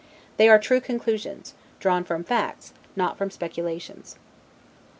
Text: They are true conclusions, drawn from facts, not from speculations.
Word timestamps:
They 0.37 0.49
are 0.49 0.57
true 0.57 0.81
conclusions, 0.81 1.53
drawn 1.79 2.03
from 2.05 2.23
facts, 2.23 2.73
not 2.95 3.19
from 3.19 3.29
speculations. 3.29 4.15